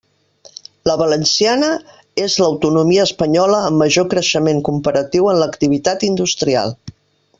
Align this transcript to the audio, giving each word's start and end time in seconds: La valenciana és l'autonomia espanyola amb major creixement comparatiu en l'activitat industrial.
La 0.89 0.93
valenciana 1.01 1.67
és 2.23 2.37
l'autonomia 2.43 3.05
espanyola 3.09 3.59
amb 3.67 3.83
major 3.85 4.09
creixement 4.15 4.65
comparatiu 4.71 5.29
en 5.35 5.39
l'activitat 5.43 6.07
industrial. 6.13 6.75